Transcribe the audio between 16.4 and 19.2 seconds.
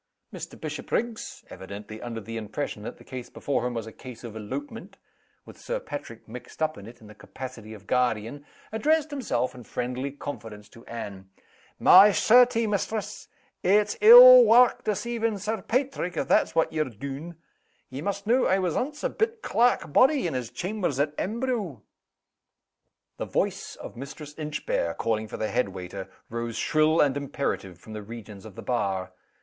what ye've dune. Ye must know, I was ance a